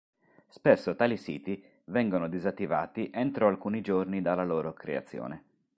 [0.47, 5.43] Spesso tali siti vengono disattivati entro alcuni giorni dalla loro creazione.